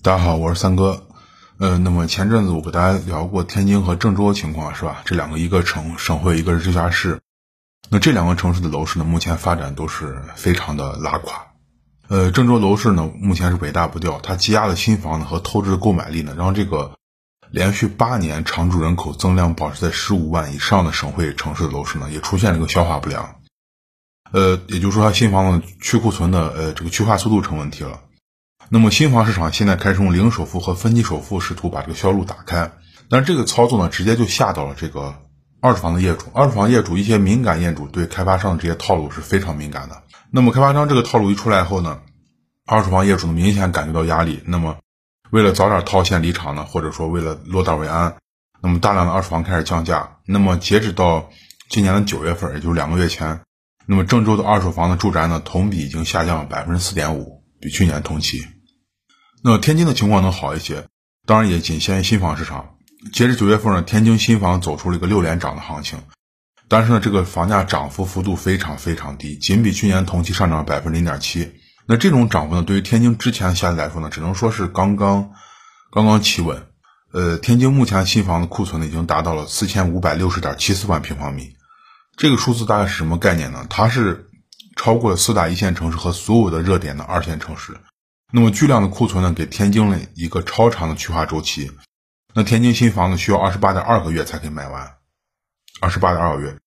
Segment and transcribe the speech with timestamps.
[0.00, 1.08] 大家好，我是三哥。
[1.58, 5.02] 呃，那么前阵子我给大家聊过天津和郑州的情况，是吧？
[5.04, 7.20] 这两个一个省省会，一个是直辖市。
[7.90, 11.48] 那这两个城市的楼市呢，目前发展都是非常的拉垮。
[12.06, 16.92] 呃，郑州楼市呢，目前是尾大不掉，它积压的新房呢和透支的购买力呢，让这个
[17.50, 23.40] 连续八年常住人口增量保持在十五万以上的省会城市的楼市呢，也出现了一个消化不良。
[24.30, 27.98] 呃，也就是说，它新房子去库存的呃这个去化速度成问题了。
[28.70, 32.72] 那么新房市场现在开始用零首付和分期首付试图把这个销路打开，
[33.08, 35.14] 但是这个操作呢，直接就吓到了这个
[35.60, 36.26] 二手房的业主。
[36.34, 40.02] 二手房业主一些敏感业主对开发商的这些套路是非常敏感的。
[40.30, 42.00] 那么开发商这个套路一出来后呢，
[42.66, 44.42] 二手房业主呢明显感觉到压力。
[44.44, 44.76] 那么
[45.30, 48.16] 为了早点套现离场呢，或者说为了落袋为安，
[48.60, 50.18] 那么大量的二手房开始降价。
[50.26, 51.30] 那么截止到
[51.70, 53.40] 今年的九月份，也就是两个月前，
[53.86, 58.44] 那么郑州的二手房的住宅呢，同比已经下降了百分之四点五，比去年同期。
[59.42, 60.86] 那天津的情况能好一些，
[61.24, 62.74] 当然也仅限于新房市场。
[63.12, 66.00] 截至九月份呢，天津新房走出了一个六连涨的行情，
[66.66, 71.52] 但是呢，这个房价涨幅幅度非常非常低，仅比去年同期上涨了百分之零点七。
[71.86, 75.30] 那这种涨幅呢，对于天津之前的夏季来说呢，只能说是刚刚
[75.92, 76.66] 刚刚企稳。
[77.12, 81.54] 呃，天津目前新房的库存呢，已经达到了四千五百六十点七四万平方米，
[82.16, 83.64] 这个数字大概是什么概念呢？
[83.70, 84.28] 它是
[84.76, 87.78] 超过了四大一线城市和所有的热点的二线城市。
[88.30, 91.70] 那么巨量的库存呢，给天津了一个超长的去化周期。
[92.34, 94.96] 那天津新房子需要二十八点二个月才可以卖完，
[95.80, 96.58] 二十八点二个月，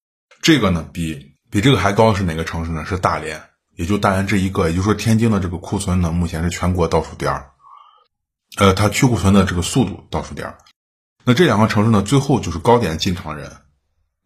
[0.41, 2.83] 这个呢比比这个还高的是哪个城市呢？
[2.85, 3.41] 是大连，
[3.75, 4.69] 也就大连这一个。
[4.69, 7.51] 也就是说，天津的这个库存呢，目前是全国倒数第二。
[8.57, 10.57] 呃，它去库存的这个速度倒数第二。
[11.23, 13.51] 那这两个城市呢，最后就是高点进场人。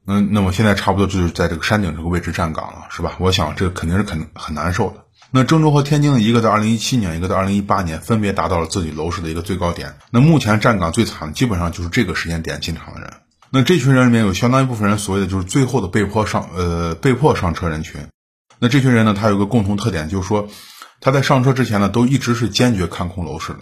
[0.08, 3.17] 嗯，那么现在差不多就是在这个山顶这个位置站岗了，是吧？
[3.19, 5.05] 我想这个肯定是肯很难受的。
[5.36, 9.95] 那郑州和天津的一个在二零一七年，一个在二零一八年，分别达到了自己楼市的一个最高点。
[10.09, 13.11] 那目前站岗最惨的，基本上就是这个时间点进场的人。
[13.50, 18.00] 那这群人里面有相当一部分人，所谓的就是最后的被迫上，呃，被迫上车人群。
[18.59, 20.47] 那这群人呢，他有个共同特点，就是说
[21.01, 23.59] 他在上车之前呢，都一直是坚决看空楼市的。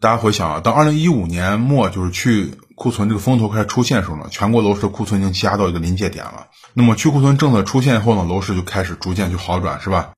[0.00, 6.48] 大家回想啊，当二零一五年末就是去库存这个风头开始出现的时候呢，全国楼市的库存已经积压到一个临界点了。
[6.74, 10.10] 那么去库存政策出现后呢，楼市就开始逐渐去好转，是吧？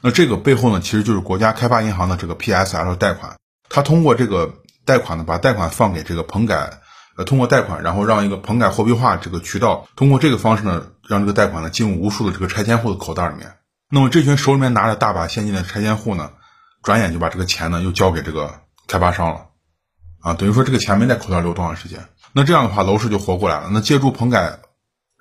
[0.00, 3.36] 那这个背后呢，其实就是国家开发银行的这个 PSL 贷款，
[3.68, 4.54] 它通过这个
[4.84, 6.80] 贷款呢，把贷款放给这个棚改，
[7.16, 13.54] 呃，通过贷款，然后让一个棚改货币化这个渠道，通过这个方式呢，让这个贷款呢进入无数的这个拆迁户的口袋里面。
[13.90, 16.30] 那么这群手里面拿着大把现金的拆迁户呢，
[16.82, 19.46] 转眼就把这个钱呢又交给这个开发商了，
[20.20, 22.08] 啊，等于说这个钱没在口袋留多长时间。
[22.32, 23.68] 那这样的话，楼市就活过来了。
[23.72, 24.60] 那借助棚改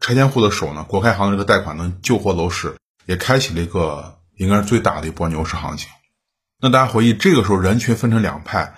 [0.01, 2.75] 拆迁户的手呢，国开行的这个贷款能救活楼市，
[3.07, 4.13] 也开启了一个。
[4.37, 5.89] 应该是最大的一波牛市行情。
[6.59, 8.75] 那大家回忆，这个时候人群分成两派，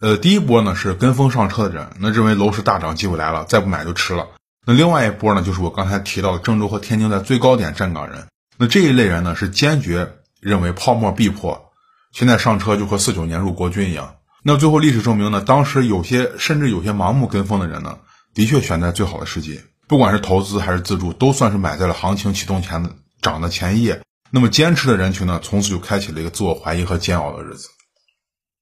[0.00, 4.28] 呃，第一波呢是跟风上车的人，那认为楼市大涨机会来了，再不买就迟了。
[4.66, 8.26] 那另外一波呢，就是我刚才提到的郑州和天津在最高点站岗人。
[8.56, 11.70] 那这一类人呢，是坚决认为泡沫必破，
[12.12, 14.16] 现在上车就和四九年入国军一样。
[14.42, 17.98] 那最后历史证明呢，当时有些甚至有些盲目跟风的人呢，
[18.34, 22.90] 的确选在最好的时机，不管是投资还是自住，都算是买在了行情启动前的
[23.20, 24.00] 涨的前一夜。
[24.30, 27.68] 那么坚持的人群呢，从此就开启了一个自我怀疑和煎熬的日子。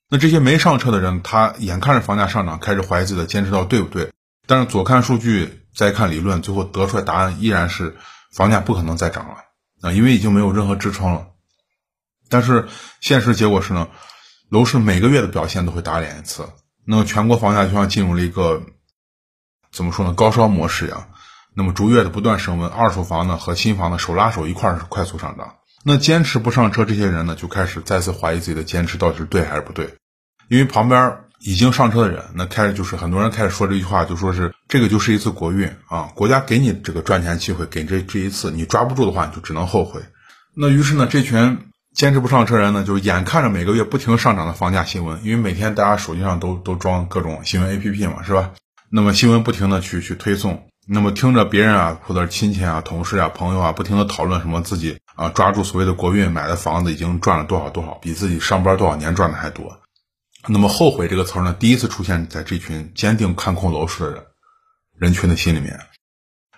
[0.09, 4.12] 那这些没上车的人，他眼看着房价上涨，开始怀疑自己的坚持到对不对。
[4.47, 7.97] 但是左看数据，再看理论，最后得出来答案依然是
[8.32, 9.38] 房价不可能再涨了
[9.81, 11.27] 啊，因为已经没有任何支撑了。
[12.28, 12.69] 但是
[13.00, 13.88] 现实结果是呢，
[14.48, 16.48] 楼市每个月的表现都会打脸一次。
[16.84, 18.62] 那么全国房价就像进入了一个
[19.72, 21.10] 怎么说呢，高烧模式一样。
[21.56, 25.55] 那么逐月的不断升温，二手房呢和新房呢手拉手一块儿是快速上涨。
[25.84, 29.95] 那坚持不上车这些人呢，就开始再次怀疑自己的坚持到底是对还是不对。
[30.49, 40.03] 因为旁边已经上车的人，那开始就是很多人开始说这句话，就说是这个就是一次国运啊，国家给你这个赚钱机会，给这这一次你抓不住的话，你就只能后悔。
[40.55, 41.59] 那于是呢，这群
[41.95, 48.51] 坚持不上车人呢，就眼看着每个月不停上涨的房价新闻，因为每天大家手机上都都装各种新闻 APP 嘛，是吧？
[48.91, 50.66] 那么新闻不停的去去推送。
[50.88, 59.80] 那么听着别人啊，或者亲戚啊、同事啊、朋友啊，不停的讨论什么自己啊抓住所谓的国运买的房子已经赚了多少多少，比自己上班多少年赚的还多。
[60.47, 64.24] 那么后悔这个词儿呢，第一次出现在这群坚定看空楼市的人
[64.97, 65.80] 人群的心里面。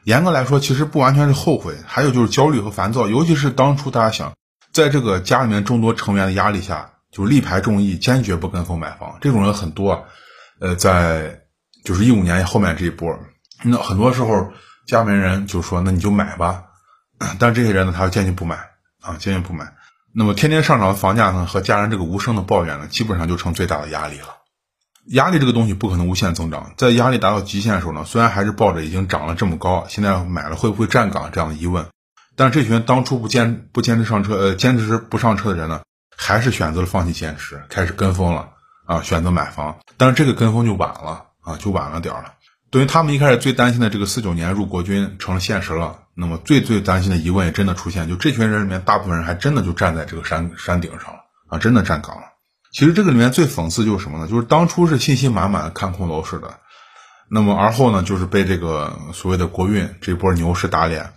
[0.04, 3.08] 严格来说，其实不完全是后悔，还有就是焦虑和烦躁。
[3.08, 4.34] 尤其是当初大家想，
[4.72, 10.06] 在这个家里面众多成员的压力下，就力排众议，坚决不跟风买房，这种人很多。
[10.60, 11.40] 呃，在
[11.82, 13.18] 就是一五年后面这一波。
[13.62, 14.52] 那很多时候，
[14.86, 16.64] 家里面人就说：“那你就买吧。”
[17.38, 18.56] 但这些人呢，他坚决不买
[19.00, 19.74] 啊，坚决不买。
[20.14, 24.36] 那么天天上涨的房价呢，和家人这个无声的抱怨呢，基本上就成最大的压力了。
[25.12, 31.86] 压力这个东西不可能无限增长，在压力达到极限的时候呢，虽然还是抱着已经涨了这么高，现在买了会不会站岗这样的疑问，
[32.36, 35.80] 但是这群当初不坚不坚持上车，呃，坚持不上车的人呢，
[36.16, 38.50] 还是选择了放弃坚持，开始跟风了
[38.86, 39.78] 啊，选择买房。
[39.96, 42.34] 但是这个跟风就晚了啊，就晚了点了。
[42.70, 52.22] 对于他们一开始最担心的这个四九年入国军成了现实了，那么最最担心的疑问也真的出现，就这群人里面大部分人还真的就站在这个山山顶上了啊，真的站岗了。
[52.70, 54.28] 其实这个里面最讽刺就是什么呢？
[54.28, 56.58] 就是当初是信心满满的看空楼市的，
[57.30, 61.14] 那么而后呢，就是被这个所谓的国运这波牛市打脸，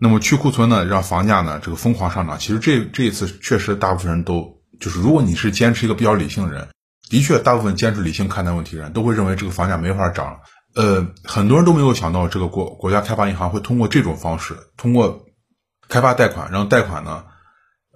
[0.00, 2.40] 那么去库存呢，让房价呢这个疯狂上涨。
[2.40, 6.66] 其实这这一次确实大部分人都就是，如果你是坚持一个比较理性的人，
[7.08, 10.40] 的确大部分坚持理性看待问题的人都会认为这个房价没法涨。
[10.78, 15.26] 呃，很多人都没有想到这个国国家开发银行会通过这种方式，通过
[15.88, 17.24] 开发贷款，让贷款呢。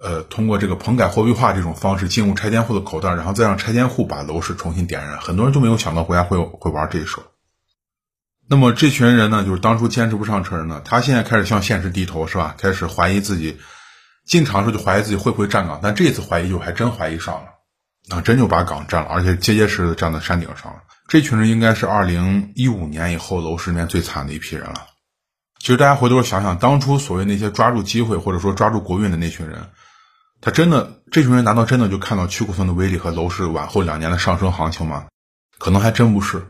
[0.01, 7.23] 呃，通过这个棚改货币化这种方式进入拆迁户的口袋，然后再让拆迁户把楼市重新点燃，很多人就没有想到国家会会玩这一手。
[8.49, 12.53] 那么这群人呢，就是当初坚持不上车人呢，他现在开始向现实低头，是吧？
[12.57, 13.59] 开始怀疑自己，
[14.25, 20.81] 进场时候就怀疑自己会不会站岗，但这次怀疑就还真怀疑上了，啊，真就把岗占了，而且结结实实的站在山顶上了。
[21.13, 24.87] 这群人应该是二零一五年以后楼市里面最惨的一批人了。
[25.59, 29.69] 其实大家回头想想，当初所谓那些抓住机会或者说抓住国运的那群人。
[30.41, 35.05] 他真的，这群人难道真的就看到去库存的威力和楼市往后两年的上升行情吗？
[35.59, 36.47] 可能还真不是，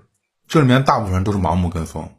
[0.48, 2.09] 这里面大部分人都是盲目跟风。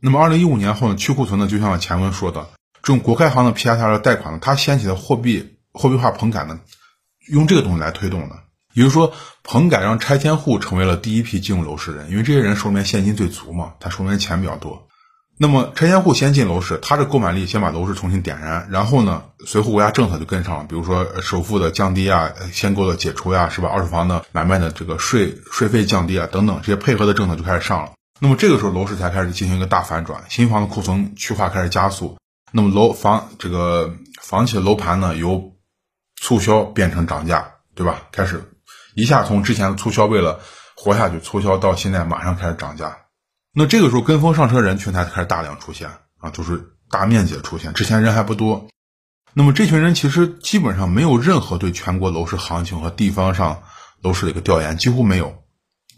[0.00, 0.96] 那么，二零一五年后呢？
[0.96, 2.48] 去库存呢，就像前文说的，
[2.82, 6.58] 这种国开行的 P S R 贷款呢，它掀起的货币货币化棚改呢，
[7.28, 8.42] 用这个东西来推动的。
[8.76, 14.86] 比如说，棚改让拆迁户成为了第一批进入楼市人，因为这些人手里面现金最足嘛，他手里面钱比较多。
[15.38, 23.70] 那么拆迁户先进楼市，他的购买力先把楼市重新点燃，然后呢，随后国家政策就跟上了，比如说首付的降低啊，限购的解除呀，是吧？
[23.70, 27.92] 二手房的买卖的这个税税费降低啊，等等这些配合的政策就开始上了。
[28.20, 32.18] 那么这个时候楼市才开始进行一个大反转，新房的库存去化开始加速，
[32.52, 35.54] 那么楼房这个房企的楼盘呢，由
[36.20, 38.02] 促销变成涨价，对吧？
[38.12, 38.52] 开始
[38.96, 40.40] 一下从之前的促销为了
[40.74, 42.96] 活下去促销，到现在马上开始涨价。
[43.52, 47.74] 那这个时候跟风上车人群才开始大量出现啊，就是大面积的出现。
[47.74, 48.68] 之前人还不多，
[49.34, 53.62] 那么这群人其实基本上没有任何对全国楼市行情和地方上
[54.00, 55.42] 楼市的一个调研，几乎没有。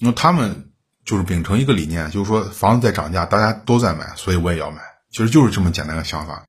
[0.01, 0.73] 那他们
[1.05, 4.81] 就是秉承一个理念，就是说房子在涨价，大家都在买，所以我也要买，
[5.13, 6.45] 其实就是这么简单的想法。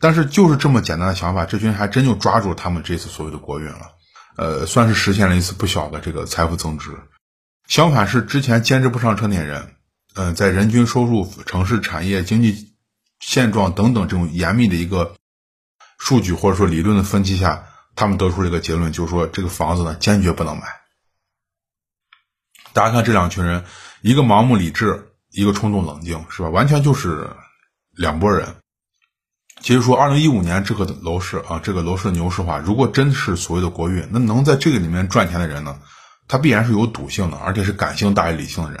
[0.00, 3.92] 但是就是这么简单的想法，这群人还真就抓住他们这次所谓的国运了，
[4.40, 6.98] 呃，算是实现了一次不小的这个财富增值。
[7.68, 9.76] 相反是之前坚持不上车那人。
[10.14, 12.74] 嗯，在人均收入、城市产业经济
[13.20, 15.14] 现状等等这种严密的一个
[15.98, 20.62] 数据或者说理论的分析下，他们得出了一个结论，就是说这个房子呢坚决不能买。
[22.72, 23.62] 大家看这两群人，
[24.00, 26.48] 一个盲目理智，一个冲动冷静，是吧？
[26.48, 27.28] 完全就是
[27.90, 28.56] 两拨人。
[29.62, 35.78] 其实说，二零一五年这个楼市啊，这个楼市的牛市化，如果真是所谓的国运，那能在这个里面赚钱的人呢，
[36.26, 38.80] 他必然是有赌性的，而且是感性大于理性的人。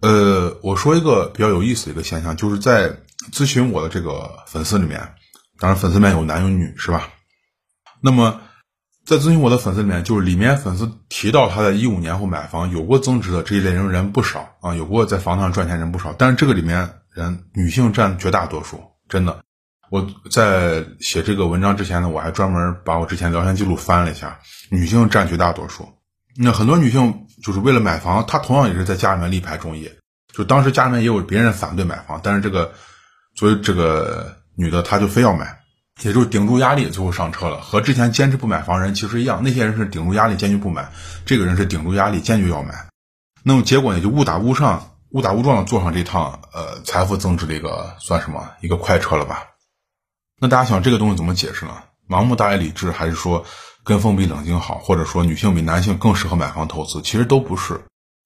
[0.00, 2.96] 呃，我说一个比较有意思的一个现象，就是在
[3.32, 5.00] 咨询我的这个粉丝里面，
[5.58, 7.08] 当然粉丝里面有男有女，是吧？
[8.00, 8.40] 那么
[9.04, 19.42] 在咨询我的粉丝里面，就是里面粉丝提到他在一五年后买房有过增值的这一类人人不少啊，有过在房子上赚钱人不少，但是这个里面人女性占绝大多数，真的。
[19.92, 24.38] 我在写这个文章之前呢，我还专门把我之前聊天记录翻了一下，
[24.70, 25.86] 女性占绝大多数。
[26.34, 29.90] 那很多女性就是为了买房，她同样也是在家里面力排众议。
[30.32, 32.72] 就当时家里面也有别人反对买房，但是这个
[33.36, 35.58] 作为这个女的，她就非要买，
[36.00, 37.60] 也就是顶住压力最后上车了。
[37.60, 40.90] 和之前坚持不买房人其实一样，那些人是顶住压力坚决不买，
[41.26, 42.86] 这个人是顶住压力坚决要买。
[43.42, 49.48] 那么结果呢，就误打误上、误打误撞的坐上这趟呃财富增值的一个算什么一个快车了吧？
[50.42, 51.72] 那大家想这个东西怎么解释呢？
[52.08, 53.44] 盲目大于理智，还是说？
[53.84, 57.80] 跟风比冷静好，或者说女性比男性更适合买房投资，其实都不是，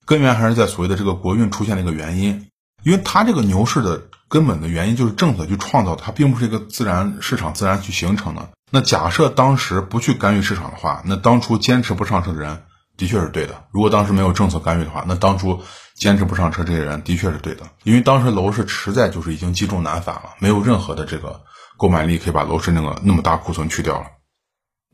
[0.06, 2.48] 根源还是在所谓的这个国运出现的一个原因，
[2.84, 8.48] 因为它这个牛市的根本的原因就是政策去创造，它并不是一个自然市场自然去形成的。
[8.70, 12.62] 那假设当时不去干预市场的话，那当初坚持不上车的人
[12.96, 13.64] 的确是对的。
[13.72, 15.62] 如果当时没有政策干预的话，那当初
[15.98, 21.42] 坚持不上车这些人的确是对的，因为当时楼市实在就是已经积重难返了，没有任何的这个
[21.78, 24.06] 购买力可以把楼市那个那么大库存去掉了。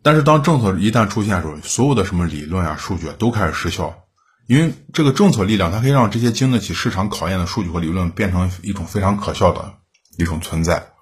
[0.05, 4.05] 但是当政策一旦出现的时候，所有的什么理论啊、数据啊都开始失效，
[4.47, 9.75] 因为这个政策力量它可以让这些经得起市场考验的数据和理论变成一种非常可笑的
[10.19, 10.93] 一种存在。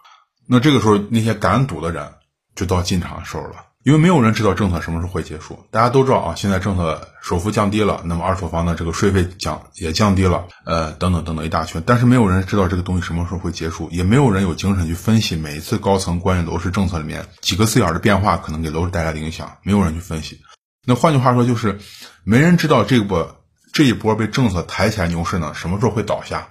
[0.46, 2.12] 那这个时候，那些敢赌的人
[2.54, 5.58] 就到进场的时候了因为没有人知道政策什么时候会结束。
[5.70, 11.82] 大家都知道啊，现在政策首付降低了，那么二手房的这个税费降也降低了，呃，等等等等一大圈。
[11.86, 20.38] 但是没有人知道这个东西什么时候会结束，也没有人有精神去分析每一次高层关于楼市政策里面几个字眼的变化可能给楼市带来的影响，没有人去分析。
[20.86, 21.78] 那换句话说，就是
[22.22, 23.36] 没人知道这波
[23.72, 26.48] 这一波被政策抬起来牛市呢什么时候会倒下。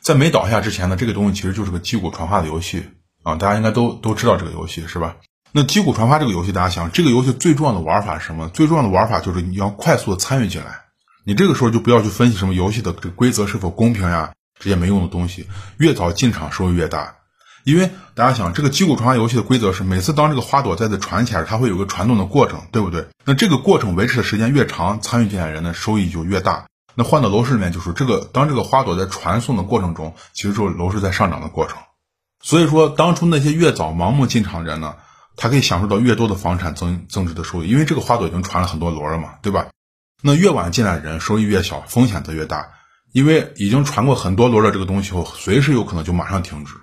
[0.00, 2.84] 在没倒下之前呢，这个东西其实就是个击鼓传花的游戏
[3.24, 5.16] 啊，大家应该都都知道这个游戏是吧？
[5.52, 8.48] 那击鼓传花这个游戏，大家想，这个游戏最重要的玩法是什么？
[8.50, 10.82] 最重要的玩法就是你要快速的参与进来。
[11.24, 15.46] 你这个时候就不要去分析什么游戏的这个规则是否公平呀，这些没用的东西。
[15.78, 17.16] 越早进场收益越大，
[17.64, 23.06] 因为大家想，这个击鼓传花游戏的规则是，每次当这个花朵再次传起来，它会有个传动的过程，对不对？
[23.24, 26.66] 那这个过程维持的时间越长，参与进来人的收益就越大。
[26.94, 31.78] 那换到楼市里面，就是这个当这个花朵在传送的过程中，其实就是楼市在上涨的过程。
[32.42, 34.94] 所以说，当初那些越早盲目进场的人呢？
[35.40, 39.68] 他可以享受到越多的房产增增值的收益，因为这个花朵已经传了很多轮了嘛，对吧？
[40.20, 42.70] 那越晚进来的人收益越小，风险则越大，
[43.12, 46.74] 因为已经传过很多轮的这个东西后，随时有可能就马上停止。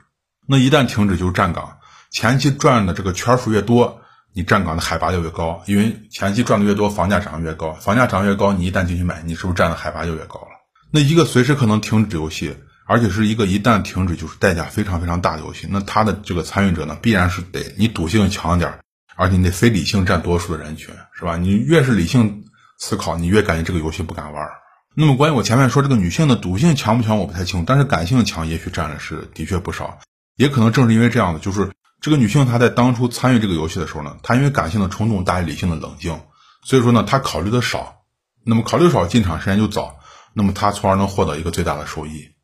[0.47, 1.79] 那一旦停止就是站岗，
[2.11, 3.99] 前期赚的这个圈数越多，
[4.33, 10.47] 你站岗的海拔就越高，因为前期赚的越多，房价涨得越高，房价涨得越高，你一旦进去买，你是不是站的海拔就越高了？
[10.91, 12.55] 那一个随时可能停止游戏。
[12.87, 18.79] 而且是一个一旦停止就是代价非常非常大的游戏，那他的这个参与者呢，必然是得你赌性强点儿，
[19.15, 21.35] 而且你得非理性占多数的人群，是吧？
[21.35, 22.45] 你越是理性
[22.77, 24.47] 思考，你越感觉这个游戏不敢玩。
[24.95, 29.99] 那么关于我前面说这个女性的赌性强不强，我不太清楚，但是感性强也许占的是的确不少，
[30.35, 36.21] 也可能正是因为这样的，就是这个女性她在当初参与这个游戏的时候呢，她因为感性的冲动大于理性的冷静，
[36.63, 38.03] 所以说呢，她考虑的少，
[38.45, 39.97] 那么考虑少进场时间就早，
[40.33, 42.34] 那么她从而能获得一个最大的收益。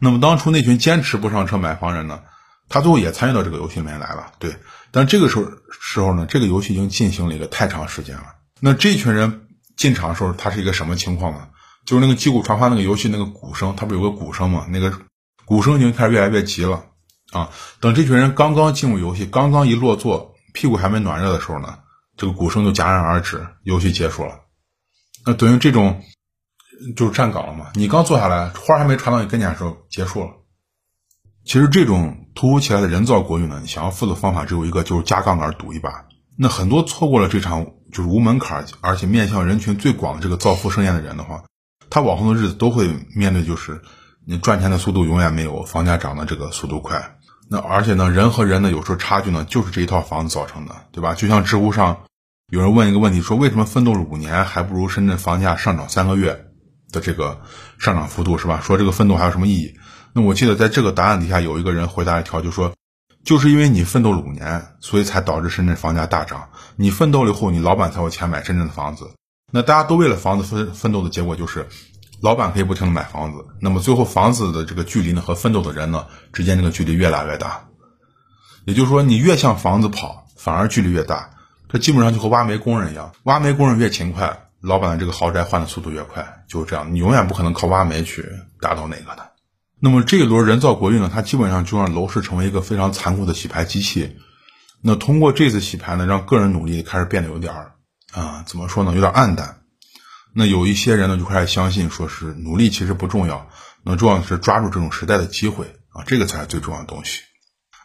[0.00, 2.20] 那么当初那群坚持不上车买房人呢，
[2.68, 4.56] 他最后也参与到这个游戏里面来了，对。
[4.90, 5.44] 但这个时候
[5.80, 8.24] 时候呢，这个游戏已经进行了一个太长时间了。
[8.60, 11.48] 那这群人进场的时候，他是一个什么情况呢？
[11.84, 14.66] 就是那个击鼓传花那个游戏那个鼓声，它不有个鼓声吗？
[14.70, 14.92] 那个
[15.44, 16.84] 鼓声已经开始越来越急了
[17.32, 17.50] 啊。
[17.80, 21.78] 等这群人刚刚进入游戏，刚刚一落座，屁股还没暖热的时候呢，
[22.16, 24.40] 这个鼓声就戛然而止，游戏结束了。
[25.26, 26.02] 那等于这种。
[26.96, 30.30] 就是站岗了嘛，你刚坐下来，花还没传到你跟前的时候结束了。
[31.44, 36.04] 其实这种突如其来的人造国运呢，你想要富的方法只有一个，就是加杠杆赌一把。
[36.36, 41.42] 那很多错过了这场就是无门槛而且面向人群最广的这个造富盛宴的人的话，
[41.90, 43.80] 他往后的日子都会面对就是
[44.26, 47.16] 你赚钱的速度永远没有房价涨的这个速度快。
[47.50, 51.14] 那而且呢，人和人呢有时候差距呢，就是这一套房子造成的，对吧？
[51.14, 52.04] 就像知乎上
[52.50, 56.44] 有人问一个问题，说为什么奋斗了五年还不如深圳房价上涨三个月？
[56.92, 57.40] 的这个
[57.78, 58.60] 上涨幅度是吧？
[58.62, 59.74] 说这个奋斗还有什么意义？
[60.12, 62.72] 那我记得在这个答案底下有一个人回答一条，就说
[63.24, 66.48] 就是因为你奋斗了五年，所以才导致深圳房价大涨。
[66.76, 69.10] 你奋斗了以后，你老板才有钱买深圳的房子。
[69.52, 71.66] 那大家都为了房子奋奋斗的结果就是，
[72.20, 73.46] 老板可以不停的买房子。
[73.60, 77.64] 那么最后房子的这个距离呢，和奋斗的人呢之间这个距离越拉越大。
[78.64, 81.30] 也就是说，你越向房子跑，反而距离越大。
[81.70, 84.47] 这基本上就和挖煤工人一样，挖煤工人越勤快。
[84.60, 88.28] 老板的这个豪宅换的速度越快，就是这样，你永远不可能靠挖煤去
[88.60, 89.32] 达到那个的。
[89.80, 94.16] 那么这一轮人造国运呢，它基本上就让楼市成为一个非常残酷的洗牌机器。
[94.82, 97.72] 那通过这次洗牌呢，让个人努力开始变得有点儿
[98.12, 99.60] 啊，怎么说呢，有点暗淡。
[100.34, 103.48] 那有一些人呢就开始相信，说是努力其实不重要，
[103.84, 107.22] 那重要的是抓住这种时代的机会啊，这个才是最重要的东西。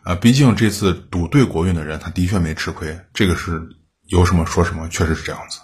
[0.04, 3.62] 啊，毕竟这次赌对国运的人，他的确没吃亏，这个是
[4.08, 5.60] 有什么说什么，确实是这样子。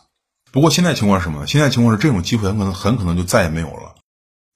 [0.52, 1.48] 不过现在情况是什么呢？
[1.48, 3.96] 现在情况是这种机会很可能很可能就再也没有了，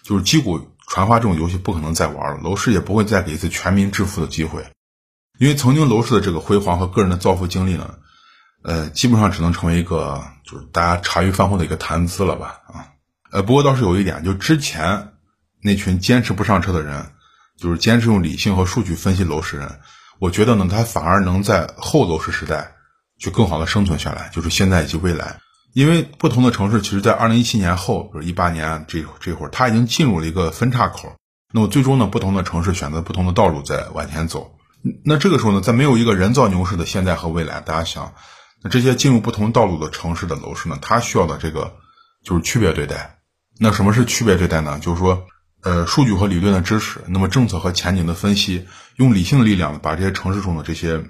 [0.04, 4.66] 就是击鼓传花这种游戏不可能再玩了，楼市也不会再给一次全民致富的机会，
[5.40, 7.94] 因为曾经楼市的这个辉煌和个人的造富经历呢，
[8.64, 12.90] 呃，基本上只能成为一个就是大家茶余饭后的一个谈资了吧啊，
[13.32, 15.14] 呃，不过倒是有一点，就之前
[15.62, 17.06] 那群坚持不上车的人，
[17.58, 19.80] 就是坚持用理性和数据分析楼市人，
[20.20, 22.74] 我觉得呢，他反而能在后楼市时代
[23.20, 25.40] 去更好的生存下来，就是现在以及未来。
[25.74, 31.16] 因为不同的城市，其实，在二零一七年后，比如一八年这这会儿，它已经进入了一个分岔口。
[31.52, 34.56] 那么最终呢，不同的城市选择不同的道路在往前走。
[35.04, 38.14] 那这个时候呢，在没有一个人造牛市的现在和未来，大家想，
[38.62, 41.74] 那这些进入不同道路的城市的楼市呢，它需要的这个
[42.24, 43.20] 就是区别对待。
[43.60, 44.80] 那什么是区别对待呢？
[44.80, 45.26] 就是说，
[45.62, 51.04] 呃，数据和理论的支持，那么政策和前景的分析，用理性的力量把这些城市中的这些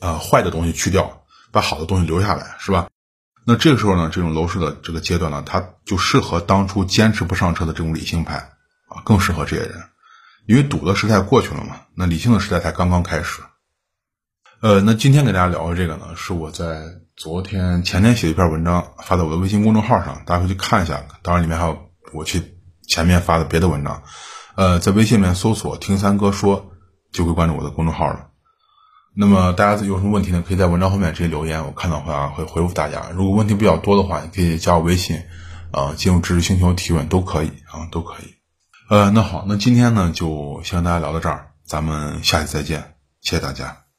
[0.00, 2.88] 呃坏的东西去掉，把好的东西留下来，是吧？
[3.44, 8.36] 那这个时候呢，这种楼市的这个阶段呢，它就适合当初坚持不上车的这种理性派
[8.88, 9.82] 啊，更适合这些人，
[10.46, 13.40] 因为赌的时代过去了嘛，那理性的时代才刚刚开始。
[14.60, 16.84] 呃，那今天给大家聊的这个呢，是我在
[17.16, 21.02] 昨天前天写一篇文章发在我的微信公众号上，大家可以去看一下。
[21.22, 21.78] 当然里面还有
[22.12, 22.42] 我去
[22.86, 24.02] 前面发的别的文章。
[24.56, 26.72] 呃，在微信里面搜索“听三哥说”，
[27.10, 28.29] 就会关注我的公众号了。
[29.12, 30.42] 那么大家有什么问题呢？
[30.46, 33.10] 可以在文章后面直接留言，我看到的话会回复大家。
[33.12, 35.22] 如果问题比较多的话，你可以加我微信，
[35.72, 38.34] 啊，进入知识星球提问都可以啊，都可以。
[38.88, 43.89] 呃，那好，那今天呢就先跟大家聊到这儿，咱们下期再见，谢谢大家。